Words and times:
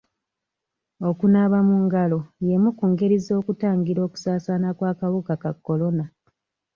Okunaaba 1.09 1.59
mu 1.69 1.77
ngalo 1.85 2.19
y'emu 2.45 2.69
ku 2.77 2.85
ngeri 2.91 3.17
z'okutangira 3.25 3.99
okusaasaana 4.07 4.69
k'akawuka 4.77 5.33
ka 5.43 5.51
kolona. 5.65 6.05